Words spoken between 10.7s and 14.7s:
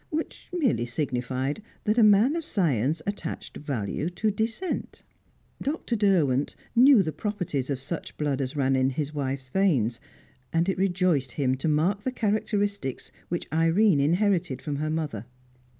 rejoiced him to mark the characteristics which Irene inherited